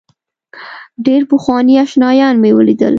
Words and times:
ډېر 1.05 1.21
پخواني 1.31 1.73
آشنایان 1.83 2.35
مې 2.41 2.51
ولیدل. 2.57 2.89